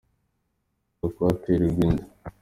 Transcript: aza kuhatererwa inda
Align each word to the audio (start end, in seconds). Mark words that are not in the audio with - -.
aza 0.97 1.07
kuhatererwa 1.15 1.81
inda 1.87 2.03